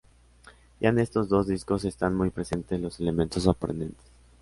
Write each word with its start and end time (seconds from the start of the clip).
Ya 0.79 0.89
en 0.89 0.97
estos 0.97 1.29
dos 1.29 1.45
discos 1.45 1.85
están 1.85 2.15
muy 2.15 2.31
presentes 2.31 2.81
los 2.81 2.99
elementos 2.99 3.43
sorprendentes. 3.43 4.07